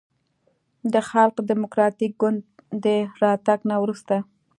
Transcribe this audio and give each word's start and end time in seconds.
د 0.93 0.95
خلق 1.09 1.35
دیموکراتیک 1.49 2.11
ګوند 2.21 2.39
د 2.83 2.85
راتګ 3.21 3.59
نه 3.69 3.75
وروسته 3.83 4.15